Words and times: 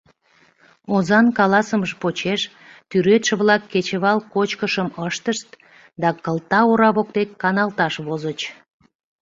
Озан 0.95 1.27
каласымыж 1.37 1.91
почеш 2.01 2.41
тӱредше-влак 2.89 3.63
кечывал 3.71 4.17
кочкышым 4.33 4.87
ыштышт 5.07 5.49
да 6.01 6.09
кылта 6.23 6.59
ора 6.71 6.89
воктек 6.95 7.29
каналташ 7.41 7.93
возыч. 8.05 8.39